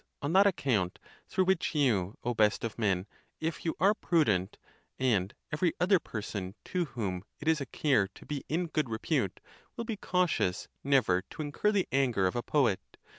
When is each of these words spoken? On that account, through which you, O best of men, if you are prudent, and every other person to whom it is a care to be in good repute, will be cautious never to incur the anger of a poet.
On 0.23 0.33
that 0.33 0.47
account, 0.47 0.97
through 1.27 1.45
which 1.45 1.75
you, 1.75 2.17
O 2.23 2.33
best 2.33 2.63
of 2.63 2.79
men, 2.79 3.05
if 3.39 3.63
you 3.63 3.75
are 3.79 3.93
prudent, 3.93 4.57
and 4.97 5.35
every 5.51 5.73
other 5.79 5.99
person 5.99 6.55
to 6.65 6.85
whom 6.85 7.23
it 7.39 7.47
is 7.47 7.61
a 7.61 7.67
care 7.67 8.07
to 8.15 8.25
be 8.25 8.43
in 8.49 8.65
good 8.65 8.89
repute, 8.89 9.39
will 9.77 9.85
be 9.85 9.97
cautious 9.97 10.67
never 10.83 11.21
to 11.29 11.43
incur 11.43 11.71
the 11.71 11.87
anger 11.91 12.25
of 12.25 12.35
a 12.35 12.41
poet. 12.41 12.97